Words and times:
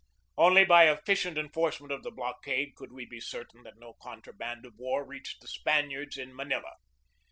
Only 0.35 0.65
by 0.65 0.85
efficient 0.89 1.37
enforcement 1.37 1.91
of 1.93 2.01
the 2.01 2.09
blockade 2.09 2.73
could 2.73 2.91
we 2.91 3.05
be 3.05 3.19
certain 3.19 3.61
that 3.61 3.77
no 3.77 3.93
contraband 4.01 4.65
of 4.65 4.73
war 4.77 5.05
reached 5.05 5.41
the 5.41 5.47
Spaniards 5.47 6.17
in 6.17 6.35
Manila. 6.35 6.73